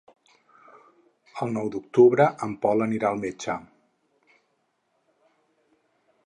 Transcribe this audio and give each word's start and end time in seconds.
El 1.45 1.53
nou 1.57 1.69
d'octubre 1.75 2.27
en 2.47 2.55
Pol 2.63 2.87
anirà 2.87 3.11
al 3.11 3.21
metge. 3.27 3.59